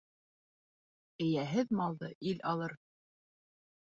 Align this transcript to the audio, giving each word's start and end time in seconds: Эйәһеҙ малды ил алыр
Эйәһеҙ 1.25 1.75
малды 1.81 2.09
ил 2.31 2.43
алыр 2.53 2.75